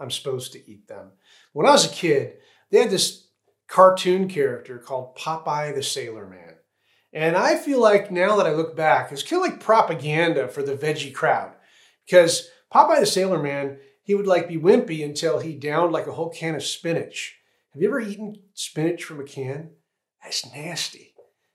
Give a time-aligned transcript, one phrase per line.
[0.00, 1.12] I'm supposed to eat them.
[1.52, 2.38] When I was a kid,
[2.70, 3.28] they had this
[3.68, 6.54] cartoon character called Popeye the Sailor Man.
[7.12, 10.62] And I feel like now that I look back, it's kind of like propaganda for
[10.62, 11.54] the veggie crowd.
[12.06, 16.12] Because Popeye the Sailor Man, he would like be wimpy until he downed like a
[16.12, 17.36] whole can of spinach.
[17.72, 19.70] Have you ever eaten spinach from a can?
[20.22, 21.14] That's nasty.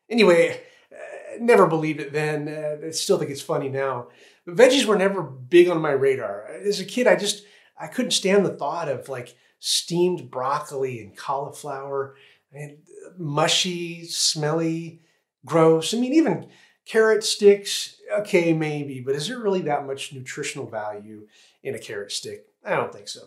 [0.10, 2.48] Anyway, uh, never believed it then.
[2.48, 4.08] Uh, I still think it's funny now.
[4.46, 6.48] But veggies were never big on my radar.
[6.48, 7.44] As a kid, I just
[7.80, 12.16] I couldn't stand the thought of like steamed broccoli and cauliflower
[12.54, 12.78] and
[13.18, 15.02] mushy, smelly,
[15.46, 15.94] gross.
[15.94, 16.48] I mean, even
[16.86, 21.28] carrot sticks, okay, maybe, but is there really that much nutritional value
[21.64, 22.48] in a carrot stick?
[22.64, 23.22] I don't think so.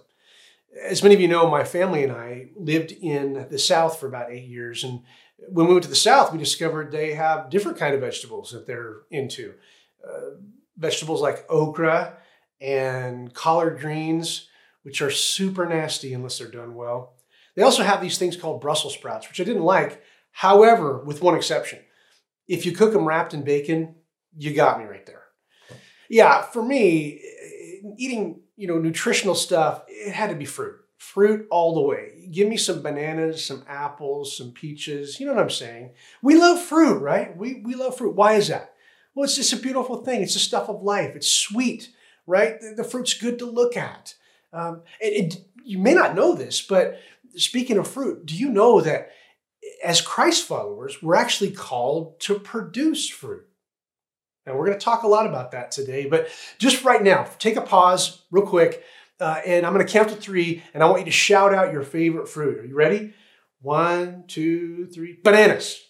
[0.83, 4.31] As many of you know, my family and I lived in the South for about
[4.31, 4.85] eight years.
[4.85, 5.01] And
[5.49, 8.67] when we went to the South, we discovered they have different kind of vegetables that
[8.67, 9.55] they're into.
[10.07, 10.37] Uh,
[10.77, 12.19] vegetables like okra
[12.61, 14.48] and collard greens,
[14.89, 17.13] which are super nasty unless they're done well.
[17.55, 20.03] They also have these things called Brussels sprouts, which I didn't like.
[20.33, 21.81] However, with one exception,
[22.47, 23.97] if you cook them wrapped in bacon,
[24.35, 25.25] you got me right there.
[26.09, 27.21] Yeah, for me,
[27.99, 32.27] eating you know nutritional stuff, it had to be fruit, fruit all the way.
[32.33, 35.21] Give me some bananas, some apples, some peaches.
[35.21, 35.91] You know what I'm saying?
[36.23, 37.37] We love fruit, right?
[37.37, 38.15] We we love fruit.
[38.15, 38.73] Why is that?
[39.15, 40.23] Well, it's just a beautiful thing.
[40.23, 41.15] It's the stuff of life.
[41.15, 41.91] It's sweet,
[42.27, 42.59] right?
[42.59, 44.15] The, the fruit's good to look at.
[44.53, 47.01] Um, it, it, you may not know this, but
[47.37, 49.11] speaking of fruit, do you know that
[49.85, 53.45] as Christ followers, we're actually called to produce fruit?
[54.47, 56.07] And we're going to talk a lot about that today.
[56.07, 58.83] But just right now, take a pause real quick.
[59.21, 61.73] Uh, and I'm going to count to three, and I want you to shout out
[61.73, 62.59] your favorite fruit.
[62.59, 63.13] Are you ready?
[63.61, 65.19] One, two, three.
[65.23, 65.81] Bananas.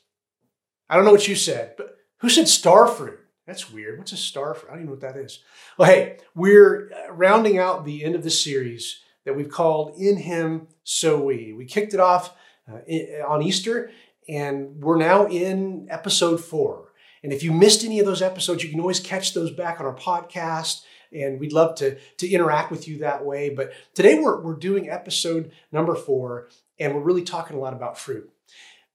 [0.89, 3.21] I don't know what you said, but who said star fruit?
[3.49, 3.99] That's weird.
[3.99, 4.69] What's a star fruit?
[4.69, 5.39] I don't even know what that is.
[5.79, 10.19] Well, hey, we're uh, rounding out the end of the series that we've called In
[10.19, 11.55] Him So We.
[11.55, 12.37] We kicked it off
[12.71, 12.81] uh,
[13.27, 13.91] on Easter,
[14.29, 16.93] and we're now in episode four.
[17.23, 19.87] And if you missed any of those episodes, you can always catch those back on
[19.87, 20.83] our podcast.
[21.11, 23.49] And we'd love to, to interact with you that way.
[23.49, 27.99] But today we're, we're doing episode number four, and we're really talking a lot about
[27.99, 28.31] fruit.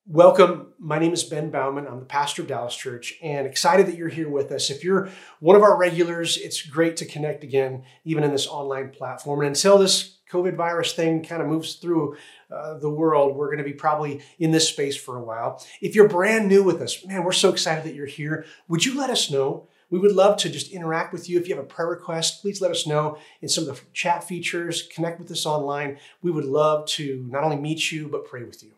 [0.05, 0.73] Welcome.
[0.79, 1.87] My name is Ben Bauman.
[1.87, 4.69] I'm the pastor of Dallas Church and excited that you're here with us.
[4.69, 5.07] If you're
[5.39, 9.39] one of our regulars, it's great to connect again, even in this online platform.
[9.39, 12.17] And until this COVID virus thing kind of moves through
[12.51, 15.65] uh, the world, we're going to be probably in this space for a while.
[15.79, 18.45] If you're brand new with us, man, we're so excited that you're here.
[18.67, 19.69] Would you let us know?
[19.89, 21.39] We would love to just interact with you.
[21.39, 24.25] If you have a prayer request, please let us know in some of the chat
[24.25, 24.85] features.
[24.93, 25.97] Connect with us online.
[26.21, 28.73] We would love to not only meet you, but pray with you.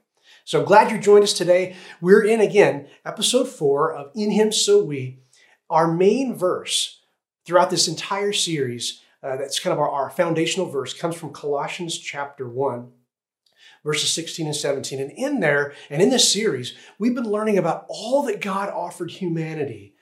[0.47, 1.75] So glad you joined us today.
[1.99, 5.17] We're in again, episode four of In Him So We.
[5.71, 7.01] Our main verse
[7.47, 11.97] throughout this entire series, uh, that's kind of our, our foundational verse, comes from Colossians
[11.97, 12.91] chapter 1
[13.83, 14.99] verses 16 and 17.
[14.99, 19.09] And in there, and in this series, we've been learning about all that God offered
[19.09, 19.94] humanity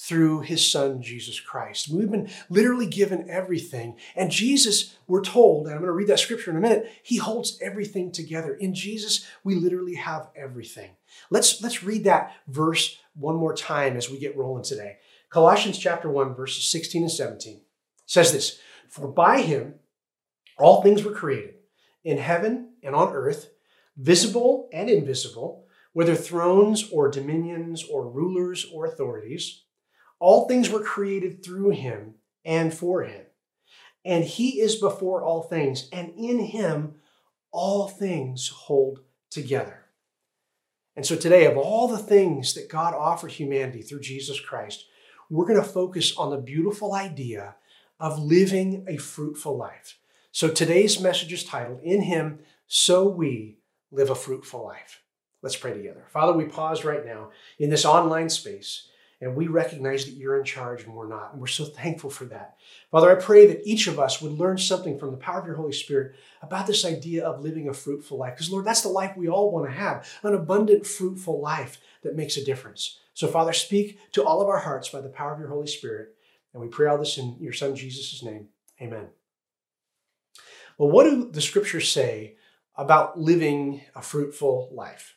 [0.00, 1.90] through his son, Jesus Christ.
[1.90, 3.98] We've been literally given everything.
[4.16, 7.18] And Jesus, we're told, and I'm going to read that scripture in a minute, he
[7.18, 8.54] holds everything together.
[8.54, 10.92] In Jesus, we literally have everything.
[11.28, 14.96] Let's, let's read that verse one more time as we get rolling today.
[15.28, 17.60] Colossians chapter 1, verses 16 and 17
[18.06, 19.74] says this For by him
[20.56, 21.56] all things were created,
[22.02, 23.50] in heaven and on earth,
[23.98, 29.64] visible and invisible, whether thrones or dominions or rulers or authorities.
[30.20, 32.14] All things were created through him
[32.44, 33.22] and for him.
[34.04, 36.94] And he is before all things, and in him
[37.50, 39.00] all things hold
[39.30, 39.86] together.
[40.96, 44.86] And so today, of all the things that God offered humanity through Jesus Christ,
[45.28, 47.56] we're going to focus on the beautiful idea
[47.98, 49.98] of living a fruitful life.
[50.32, 53.58] So today's message is titled, In Him, So We
[53.90, 55.02] Live a Fruitful Life.
[55.42, 56.06] Let's pray together.
[56.12, 58.88] Father, we pause right now in this online space
[59.20, 61.32] and we recognize that you're in charge and we're not.
[61.32, 62.56] And we're so thankful for that.
[62.90, 65.56] Father, I pray that each of us would learn something from the power of your
[65.56, 68.34] Holy Spirit about this idea of living a fruitful life.
[68.34, 72.16] Because, Lord, that's the life we all want to have an abundant, fruitful life that
[72.16, 72.98] makes a difference.
[73.12, 76.14] So, Father, speak to all of our hearts by the power of your Holy Spirit.
[76.54, 78.48] And we pray all this in your Son, Jesus' name.
[78.80, 79.08] Amen.
[80.78, 82.36] Well, what do the scriptures say
[82.74, 85.16] about living a fruitful life?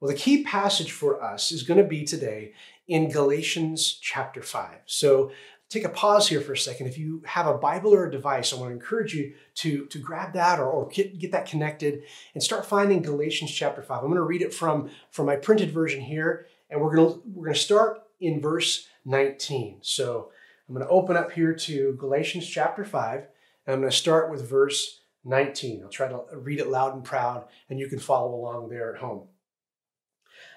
[0.00, 2.54] Well, the key passage for us is going to be today
[2.90, 4.78] in Galatians chapter 5.
[4.84, 5.30] So
[5.68, 6.88] take a pause here for a second.
[6.88, 9.98] If you have a Bible or a device, I want to encourage you to, to
[10.00, 12.02] grab that or, or get, get that connected
[12.34, 13.98] and start finding Galatians chapter 5.
[13.98, 17.22] I'm going to read it from, from my printed version here, and we're going to,
[17.32, 19.78] we're going to start in verse 19.
[19.82, 20.32] So
[20.68, 24.32] I'm going to open up here to Galatians chapter 5, and I'm going to start
[24.32, 25.84] with verse 19.
[25.84, 29.00] I'll try to read it loud and proud, and you can follow along there at
[29.00, 29.28] home.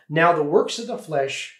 [0.09, 1.59] Now, the works of the flesh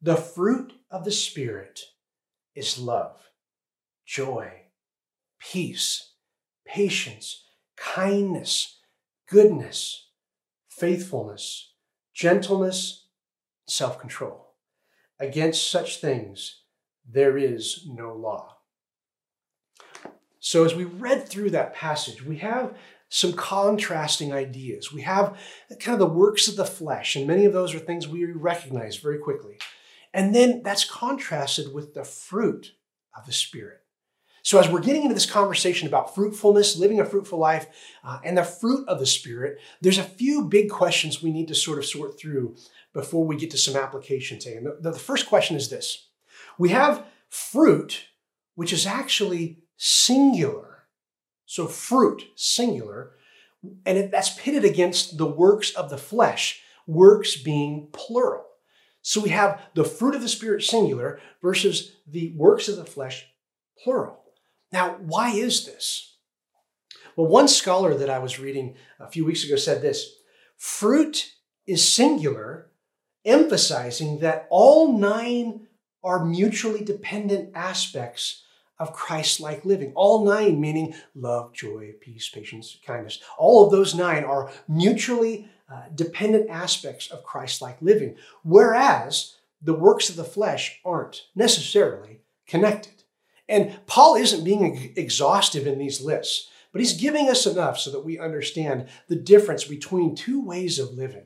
[0.00, 1.80] the fruit of the Spirit
[2.54, 3.30] is love,
[4.04, 4.50] joy,
[5.38, 6.12] peace,
[6.66, 7.44] patience,
[7.76, 8.78] kindness,
[9.28, 10.08] goodness,
[10.68, 11.72] faithfulness,
[12.14, 13.06] gentleness,
[13.66, 14.54] self control.
[15.18, 16.62] Against such things,
[17.08, 18.58] there is no law.
[20.40, 22.76] So, as we read through that passage, we have
[23.08, 24.92] some contrasting ideas.
[24.92, 25.38] We have
[25.80, 28.96] kind of the works of the flesh, and many of those are things we recognize
[28.96, 29.58] very quickly.
[30.16, 32.72] And then that's contrasted with the fruit
[33.14, 33.82] of the Spirit.
[34.42, 37.66] So, as we're getting into this conversation about fruitfulness, living a fruitful life,
[38.02, 41.54] uh, and the fruit of the Spirit, there's a few big questions we need to
[41.54, 42.56] sort of sort through
[42.94, 44.56] before we get to some application today.
[44.56, 46.08] And the, the first question is this
[46.56, 48.06] We have fruit,
[48.54, 50.84] which is actually singular.
[51.44, 53.10] So, fruit, singular,
[53.84, 58.45] and that's pitted against the works of the flesh, works being plural.
[59.06, 63.28] So we have the fruit of the Spirit singular versus the works of the flesh
[63.80, 64.24] plural.
[64.72, 66.16] Now, why is this?
[67.14, 70.16] Well, one scholar that I was reading a few weeks ago said this
[70.56, 71.30] fruit
[71.68, 72.72] is singular,
[73.24, 75.68] emphasizing that all nine
[76.02, 78.42] are mutually dependent aspects
[78.76, 79.92] of Christ like living.
[79.94, 83.20] All nine meaning love, joy, peace, patience, kindness.
[83.38, 89.74] All of those nine are mutually uh, dependent aspects of Christ like living, whereas the
[89.74, 93.02] works of the flesh aren't necessarily connected.
[93.48, 98.04] And Paul isn't being exhaustive in these lists, but he's giving us enough so that
[98.04, 101.24] we understand the difference between two ways of living.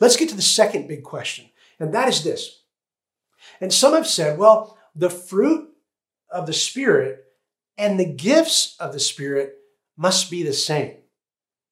[0.00, 1.46] Let's get to the second big question,
[1.80, 2.62] and that is this.
[3.60, 5.70] And some have said, well, the fruit
[6.30, 7.24] of the Spirit
[7.76, 9.54] and the gifts of the Spirit
[9.96, 10.96] must be the same.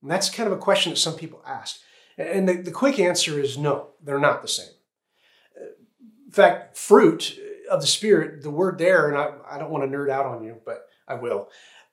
[0.03, 1.81] And that's kind of a question that some people ask.
[2.19, 4.69] And the, the quick answer is no, they're not the same.
[6.27, 7.39] In fact, fruit
[7.71, 10.45] of the Spirit, the word there, and I, I don't want to nerd out on
[10.45, 11.49] you, but I will.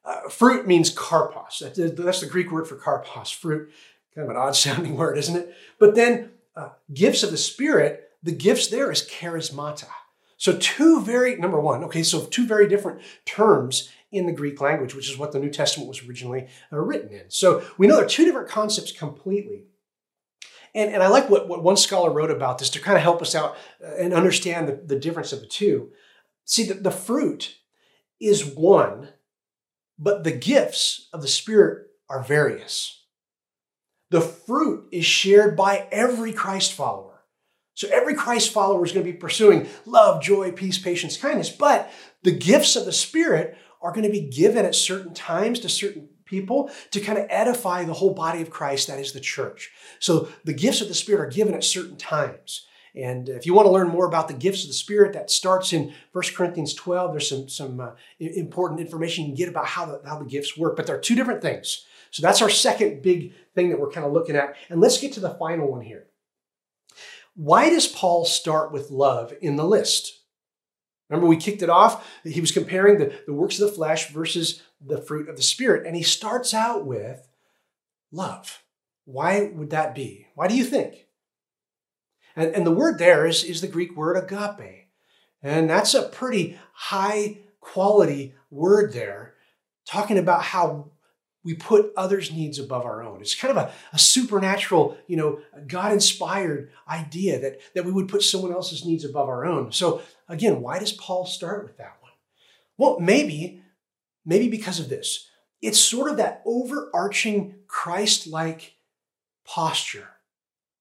[0.05, 1.59] Uh, fruit means karpos.
[1.95, 3.71] That's the Greek word for karpos, fruit.
[4.13, 5.55] Kind of an odd sounding word, isn't it?
[5.79, 9.87] But then uh, gifts of the Spirit, the gifts there is charismata.
[10.37, 14.95] So, two very, number one, okay, so two very different terms in the Greek language,
[14.95, 17.29] which is what the New Testament was originally uh, written in.
[17.29, 19.65] So, we know there are two different concepts completely.
[20.75, 23.21] And, and I like what, what one scholar wrote about this to kind of help
[23.21, 25.91] us out uh, and understand the, the difference of the two.
[26.45, 27.57] See, the, the fruit
[28.19, 29.09] is one,
[29.99, 33.03] but the gifts of the Spirit are various.
[34.09, 37.23] The fruit is shared by every Christ follower.
[37.75, 41.49] So every Christ follower is going to be pursuing love, joy, peace, patience, kindness.
[41.49, 45.69] But the gifts of the Spirit are going to be given at certain times to
[45.69, 49.71] certain people to kind of edify the whole body of Christ, that is the church.
[49.99, 52.65] So the gifts of the Spirit are given at certain times.
[52.95, 55.73] And if you want to learn more about the gifts of the Spirit, that starts
[55.73, 57.11] in 1 Corinthians 12.
[57.11, 60.57] There's some, some uh, important information you can get about how the, how the gifts
[60.57, 61.85] work, but there are two different things.
[62.11, 64.55] So that's our second big thing that we're kind of looking at.
[64.69, 66.05] And let's get to the final one here.
[67.35, 70.22] Why does Paul start with love in the list?
[71.09, 72.07] Remember, we kicked it off.
[72.23, 75.85] He was comparing the, the works of the flesh versus the fruit of the Spirit.
[75.85, 77.27] And he starts out with
[78.11, 78.63] love.
[79.05, 80.27] Why would that be?
[80.35, 81.07] Why do you think?
[82.35, 84.87] And, and the word there is, is the Greek word agape.
[85.41, 89.35] And that's a pretty high quality word there,
[89.85, 90.91] talking about how
[91.43, 93.21] we put others' needs above our own.
[93.21, 98.07] It's kind of a, a supernatural, you know, God inspired idea that, that we would
[98.07, 99.71] put someone else's needs above our own.
[99.71, 102.11] So, again, why does Paul start with that one?
[102.77, 103.61] Well, maybe,
[104.25, 105.27] maybe because of this.
[105.61, 108.75] It's sort of that overarching Christ like
[109.45, 110.09] posture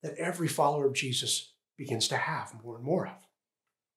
[0.03, 3.15] that every follower of Jesus begins to have more and more of.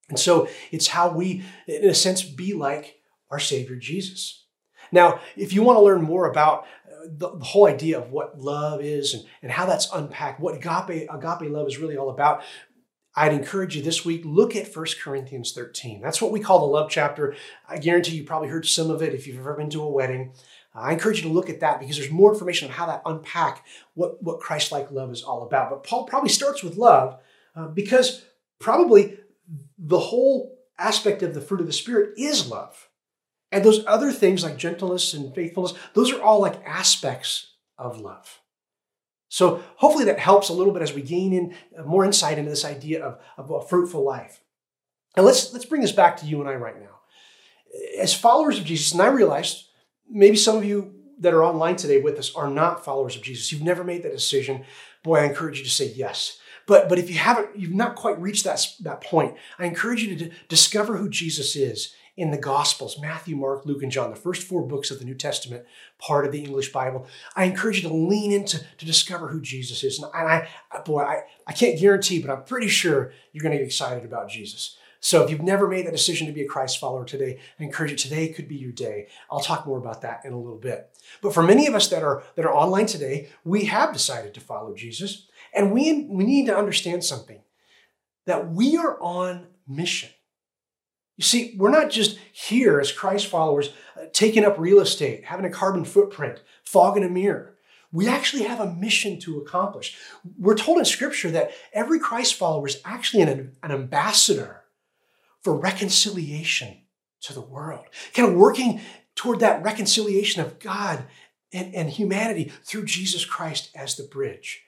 [0.08, 4.45] And so it's how we, in a sense, be like our Savior Jesus.
[4.92, 8.80] Now, if you want to learn more about uh, the, whole idea of what love
[8.80, 12.42] is and, and how that's unpacked, what agape, agape love is really all about,
[13.14, 16.02] I'd encourage you this week, look at 1 Corinthians 13.
[16.02, 17.34] That's what we call the love chapter.
[17.66, 20.32] I guarantee you probably heard some of it if you've ever been to a wedding.
[20.74, 23.64] I encourage you to look at that because there's more information on how that unpack
[23.94, 25.70] what, what Christ like love is all about.
[25.70, 27.18] But Paul probably starts with love
[27.54, 28.22] uh, because
[28.58, 29.18] probably
[29.78, 32.88] the whole aspect of the fruit of the Spirit is love.
[33.52, 38.40] And those other things like gentleness and faithfulness, those are all like aspects of love.
[39.28, 42.50] So hopefully that helps a little bit as we gain in uh, more insight into
[42.50, 44.40] this idea of, of a fruitful life.
[45.16, 47.00] And let's let's bring this back to you and I right now.
[47.98, 49.66] As followers of Jesus, and I realized
[50.08, 53.50] maybe some of you that are online today with us are not followers of Jesus.
[53.50, 54.64] You've never made that decision.
[55.02, 56.38] Boy, I encourage you to say yes.
[56.66, 60.16] But, but if you haven't, you've not quite reached that, that point, I encourage you
[60.16, 64.16] to d- discover who Jesus is in the Gospels Matthew, Mark, Luke, and John, the
[64.16, 65.64] first four books of the New Testament,
[65.98, 67.06] part of the English Bible.
[67.34, 70.02] I encourage you to lean into to discover who Jesus is.
[70.02, 70.48] And I,
[70.84, 74.30] boy, I, I can't guarantee, but I'm pretty sure you're going to get excited about
[74.30, 74.76] Jesus.
[74.98, 77.90] So if you've never made that decision to be a Christ follower today, I encourage
[77.90, 79.08] you today could be your day.
[79.30, 80.90] I'll talk more about that in a little bit.
[81.20, 84.40] But for many of us that are that are online today, we have decided to
[84.40, 87.40] follow Jesus, and we, we need to understand something
[88.24, 90.10] that we are on mission.
[91.16, 95.46] You see, we're not just here as Christ followers uh, taking up real estate, having
[95.46, 97.56] a carbon footprint, fogging a mirror.
[97.90, 99.96] We actually have a mission to accomplish.
[100.38, 104.64] We're told in Scripture that every Christ follower is actually an, an ambassador
[105.40, 106.82] for reconciliation
[107.22, 108.80] to the world, kind of working
[109.14, 111.04] toward that reconciliation of God
[111.52, 114.64] and, and humanity through Jesus Christ as the bridge.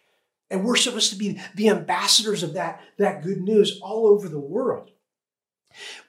[0.51, 4.39] And we're supposed to be the ambassadors of that, that good news all over the
[4.39, 4.93] world.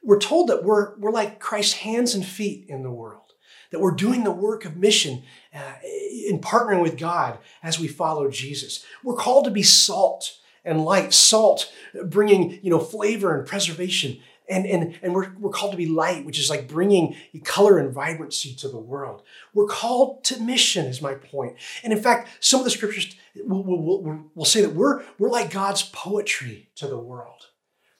[0.03, 3.33] We're told that we're, we're like Christ's hands and feet in the world,
[3.71, 5.23] that we're doing the work of mission
[5.53, 8.85] uh, in partnering with God as we follow Jesus.
[9.03, 11.71] We're called to be salt and light, salt
[12.05, 14.19] bringing you know flavor and preservation.
[14.51, 17.93] And, and, and we're, we're called to be light, which is like bringing color and
[17.93, 19.21] vibrancy to the world.
[19.53, 21.55] We're called to mission, is my point.
[21.83, 25.29] And in fact, some of the scriptures will, will, will, will say that we're, we're
[25.29, 27.48] like God's poetry to the world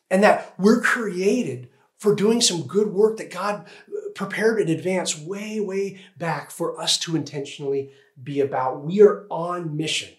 [0.10, 3.68] and that we're created for doing some good work that God
[4.16, 8.84] prepared in advance way, way back for us to intentionally be about.
[8.84, 10.10] We are on mission.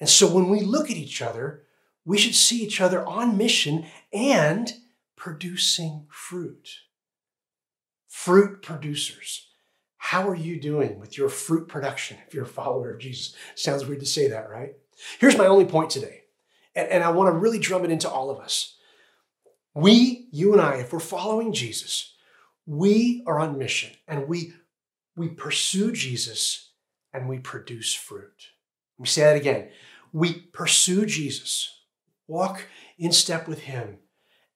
[0.00, 1.64] And so when we look at each other,
[2.04, 4.72] we should see each other on mission and
[5.16, 6.80] producing fruit.
[8.08, 9.48] Fruit producers.
[9.98, 13.36] How are you doing with your fruit production if you're a follower of Jesus?
[13.54, 14.72] Sounds weird to say that, right?
[15.18, 16.22] Here's my only point today,
[16.74, 18.76] and, and I want to really drum it into all of us.
[19.74, 22.14] We, you and I, if we're following Jesus,
[22.66, 24.52] we are on mission and we,
[25.16, 26.72] we pursue Jesus
[27.12, 28.48] and we produce fruit.
[28.98, 29.68] Let me say that again.
[30.12, 31.82] We pursue Jesus,
[32.26, 32.66] walk
[32.98, 33.98] in step with Him,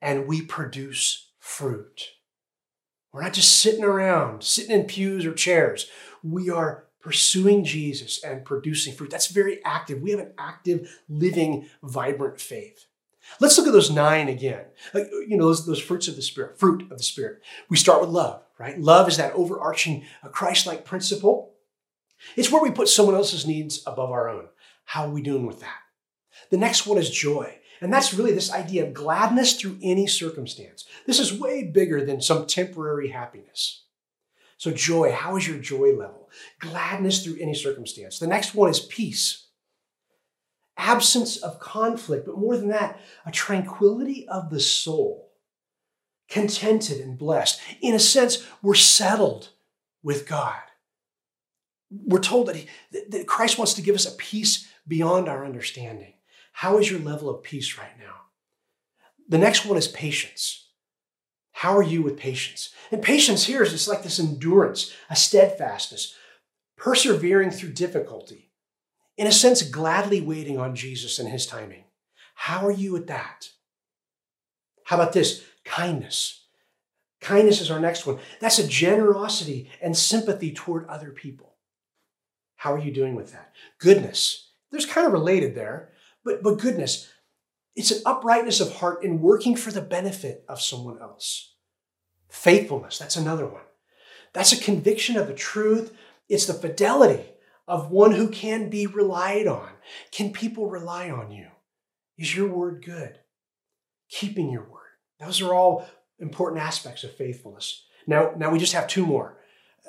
[0.03, 2.11] and we produce fruit.
[3.13, 5.89] We're not just sitting around, sitting in pews or chairs.
[6.23, 9.11] We are pursuing Jesus and producing fruit.
[9.11, 10.03] That's very active.
[10.03, 12.87] We have an active, living, vibrant faith.
[13.41, 14.65] Let's look at those nine again.
[14.93, 17.43] Like, you know, those, those fruits of the Spirit, fruit of the Spirit.
[17.69, 18.79] We start with love, right?
[18.79, 21.55] Love is that overarching uh, Christ like principle.
[22.37, 24.49] It's where we put someone else's needs above our own.
[24.85, 25.81] How are we doing with that?
[26.51, 27.59] The next one is joy.
[27.81, 30.87] And that's really this idea of gladness through any circumstance.
[31.07, 33.85] This is way bigger than some temporary happiness.
[34.57, 36.31] So, joy, how is your joy level?
[36.61, 38.19] Gladness through any circumstance.
[38.19, 39.44] The next one is peace
[40.77, 45.33] absence of conflict, but more than that, a tranquility of the soul,
[46.29, 47.61] contented and blessed.
[47.81, 49.51] In a sense, we're settled
[50.03, 50.61] with God.
[51.91, 52.69] We're told that, he,
[53.09, 56.15] that Christ wants to give us a peace beyond our understanding.
[56.53, 58.15] How is your level of peace right now?
[59.29, 60.69] The next one is patience.
[61.53, 62.71] How are you with patience?
[62.91, 66.15] And patience here is it's like this endurance, a steadfastness,
[66.77, 68.44] persevering through difficulty
[69.17, 71.85] in a sense, gladly waiting on Jesus and his timing.
[72.35, 73.51] How are you at that?
[74.85, 75.45] How about this?
[75.65, 76.45] Kindness.
[77.21, 78.19] Kindness is our next one.
[78.41, 81.55] That's a generosity and sympathy toward other people.
[82.57, 83.53] How are you doing with that?
[83.79, 84.51] Goodness.
[84.71, 85.93] There's kind of related there,
[86.25, 87.11] but, but goodness,
[87.77, 91.55] it's an uprightness of heart in working for the benefit of someone else.
[92.29, 93.63] Faithfulness, that's another one.
[94.33, 95.97] That's a conviction of the truth.
[96.29, 97.25] It's the fidelity
[97.67, 99.69] of one who can be relied on.
[100.13, 101.47] Can people rely on you?
[102.19, 103.19] Is your word good?
[104.11, 104.81] Keeping your word.
[105.19, 105.87] Those are all
[106.19, 107.87] important aspects of faithfulness.
[108.07, 109.39] Now, now we just have two more,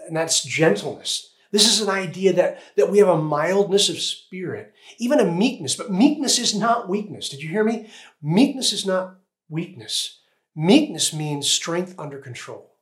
[0.07, 1.33] and that's gentleness.
[1.51, 5.75] This is an idea that, that we have a mildness of spirit, even a meekness,
[5.75, 7.29] but meekness is not weakness.
[7.29, 7.89] Did you hear me?
[8.21, 9.17] Meekness is not
[9.49, 10.21] weakness.
[10.55, 12.74] Meekness means strength under control.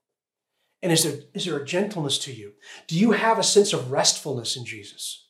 [0.83, 2.53] And is there, is there a gentleness to you?
[2.87, 5.29] Do you have a sense of restfulness in Jesus?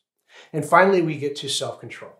[0.52, 2.10] And finally, we get to self control.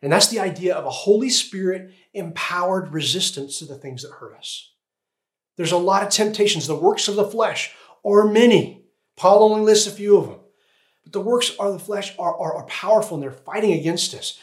[0.00, 4.34] And that's the idea of a Holy Spirit empowered resistance to the things that hurt
[4.36, 4.72] us.
[5.56, 6.66] There's a lot of temptations.
[6.66, 8.86] The works of the flesh are many.
[9.16, 10.40] Paul only lists a few of them.
[11.04, 14.38] But the works of the flesh are, are, are powerful and they're fighting against us.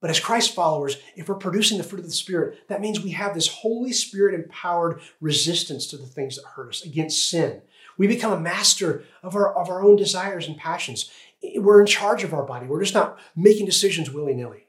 [0.00, 3.10] But as Christ followers, if we're producing the fruit of the Spirit, that means we
[3.10, 7.62] have this Holy Spirit empowered resistance to the things that hurt us against sin.
[7.96, 11.10] We become a master of our, of our own desires and passions.
[11.56, 12.66] We're in charge of our body.
[12.66, 14.66] We're just not making decisions willy nilly.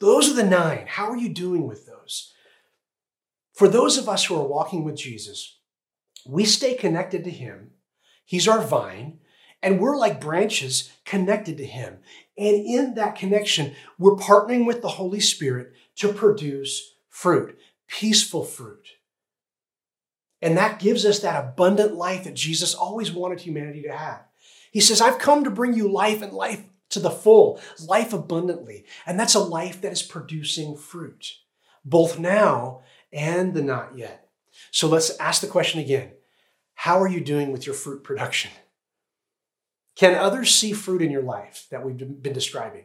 [0.00, 0.86] Those are the nine.
[0.88, 2.32] How are you doing with those?
[3.54, 5.58] For those of us who are walking with Jesus,
[6.26, 7.70] we stay connected to Him.
[8.24, 9.20] He's our vine,
[9.62, 11.98] and we're like branches connected to Him.
[12.38, 18.88] And in that connection, we're partnering with the Holy Spirit to produce fruit, peaceful fruit.
[20.42, 24.22] And that gives us that abundant life that Jesus always wanted humanity to have.
[24.70, 28.84] He says, I've come to bring you life and life to the full, life abundantly.
[29.06, 31.36] And that's a life that is producing fruit,
[31.84, 34.28] both now and the not yet.
[34.70, 36.12] So let's ask the question again
[36.74, 38.50] How are you doing with your fruit production?
[39.96, 42.84] Can others see fruit in your life that we've been describing?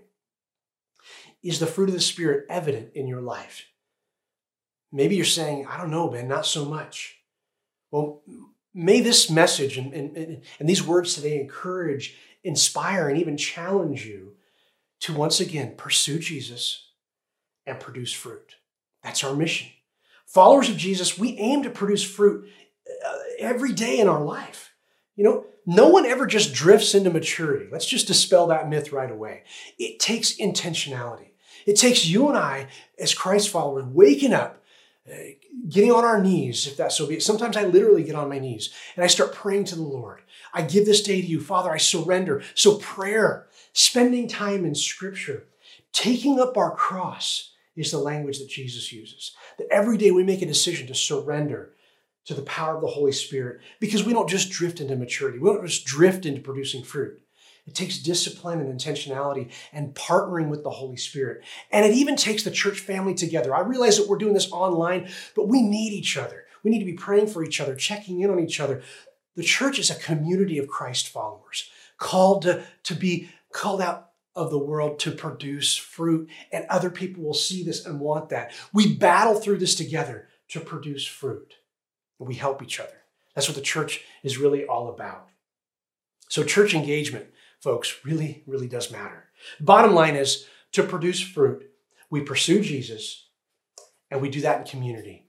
[1.43, 3.65] Is the fruit of the Spirit evident in your life?
[4.91, 7.17] Maybe you're saying, I don't know, Ben, not so much.
[7.91, 8.21] Well,
[8.73, 14.35] may this message and, and, and these words today encourage, inspire, and even challenge you
[15.01, 16.89] to once again pursue Jesus
[17.65, 18.55] and produce fruit.
[19.03, 19.67] That's our mission.
[20.25, 22.47] Followers of Jesus, we aim to produce fruit
[23.05, 24.71] uh, every day in our life.
[25.15, 27.67] You know, no one ever just drifts into maturity.
[27.71, 29.43] Let's just dispel that myth right away.
[29.77, 31.27] It takes intentionality.
[31.65, 32.67] It takes you and I,
[32.99, 34.63] as Christ followers, waking up,
[35.11, 35.15] uh,
[35.69, 37.23] getting on our knees, if that's so be it.
[37.23, 40.21] Sometimes I literally get on my knees and I start praying to the Lord.
[40.53, 41.39] I give this day to you.
[41.39, 42.41] Father, I surrender.
[42.55, 45.45] So, prayer, spending time in Scripture,
[45.93, 49.31] taking up our cross is the language that Jesus uses.
[49.57, 51.73] That every day we make a decision to surrender
[52.25, 55.39] to the power of the Holy Spirit because we don't just drift into maturity.
[55.39, 57.21] We don't just drift into producing fruit.
[57.67, 61.43] It takes discipline and intentionality and partnering with the Holy Spirit.
[61.71, 63.55] And it even takes the church family together.
[63.55, 66.45] I realize that we're doing this online, but we need each other.
[66.63, 68.81] We need to be praying for each other, checking in on each other.
[69.35, 74.49] The church is a community of Christ followers, called to, to be called out of
[74.49, 78.53] the world to produce fruit, and other people will see this and want that.
[78.73, 81.55] We battle through this together to produce fruit
[82.27, 83.01] we help each other.
[83.35, 85.27] That's what the church is really all about.
[86.29, 87.27] So, church engagement,
[87.59, 89.29] folks, really, really does matter.
[89.59, 91.69] Bottom line is to produce fruit,
[92.09, 93.27] we pursue Jesus,
[94.09, 95.27] and we do that in community.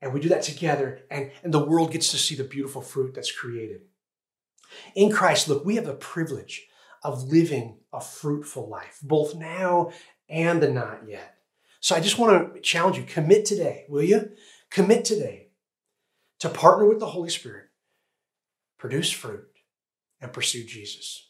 [0.00, 3.14] And we do that together, and, and the world gets to see the beautiful fruit
[3.14, 3.82] that's created.
[4.96, 6.66] In Christ, look, we have the privilege
[7.04, 9.92] of living a fruitful life, both now
[10.28, 11.36] and the not yet.
[11.80, 14.32] So I just want to challenge you commit today, will you?
[14.70, 15.48] Commit today
[16.42, 17.66] to partner with the Holy Spirit,
[18.76, 19.46] produce fruit,
[20.20, 21.28] and pursue Jesus.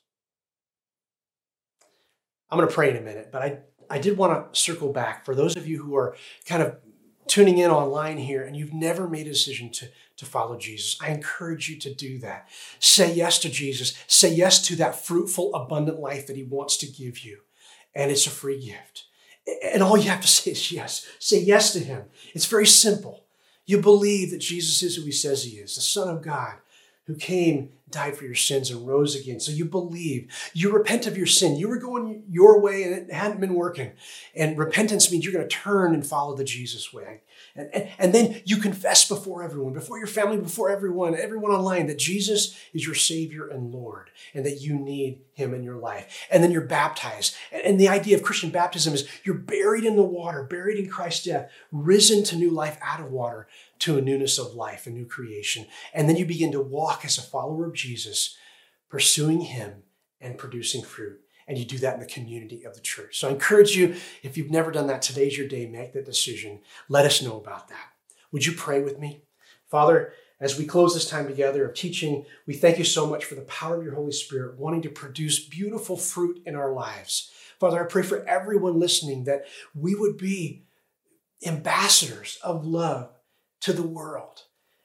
[2.50, 3.58] I'm going to pray in a minute, but I,
[3.90, 6.78] I did want to circle back for those of you who are kind of
[7.26, 10.96] tuning in online here and you've never made a decision to, to follow Jesus.
[10.98, 12.48] I encourage you to do that.
[12.78, 13.92] Say yes to Jesus.
[14.06, 17.40] Say yes to that fruitful, abundant life that He wants to give you.
[17.94, 19.04] And it's a free gift.
[19.62, 21.06] And all you have to say is yes.
[21.18, 22.04] Say yes to Him.
[22.32, 23.26] It's very simple.
[23.66, 26.56] You believe that Jesus is who he says he is, the Son of God
[27.06, 29.38] who came, died for your sins, and rose again.
[29.38, 30.28] So you believe.
[30.52, 31.56] You repent of your sin.
[31.56, 33.92] You were going your way and it hadn't been working.
[34.34, 37.20] And repentance means you're going to turn and follow the Jesus way.
[37.54, 41.86] And, and, and then you confess before everyone, before your family, before everyone, everyone online,
[41.86, 46.26] that Jesus is your Savior and Lord, and that you need Him in your life.
[46.30, 47.34] And then you're baptized.
[47.52, 51.26] And the idea of Christian baptism is you're buried in the water, buried in Christ's
[51.26, 53.46] death, risen to new life out of water
[53.82, 55.66] to a newness of life, a new creation.
[55.92, 58.36] And then you begin to walk as a follower of Jesus,
[58.88, 59.82] pursuing Him
[60.20, 61.20] and producing fruit.
[61.48, 63.18] And you do that in the community of the church.
[63.18, 65.66] So I encourage you, if you've never done that, today's your day.
[65.66, 66.60] Make that decision.
[66.88, 67.88] Let us know about that.
[68.30, 69.22] Would you pray with me?
[69.68, 73.34] Father, as we close this time together of teaching, we thank you so much for
[73.34, 77.32] the power of your Holy Spirit wanting to produce beautiful fruit in our lives.
[77.58, 80.62] Father, I pray for everyone listening that we would be
[81.44, 83.10] ambassadors of love
[83.62, 84.42] to the world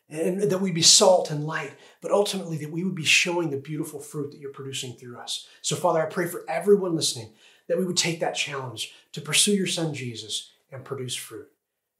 [0.10, 3.58] and that we'd be salt and light, but ultimately that we would be showing the
[3.58, 5.48] beautiful fruit that you're producing through us.
[5.62, 7.34] So, Father, I pray for everyone listening
[7.68, 11.48] that we would take that challenge to pursue your Son Jesus and produce fruit.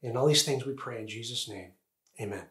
[0.02, 1.72] In all these things we pray in Jesus' name.
[2.20, 2.44] Amen.